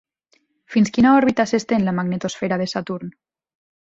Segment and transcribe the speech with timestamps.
[0.75, 3.13] Fins quina òrbita s'estén la magnetosfera de Saturn?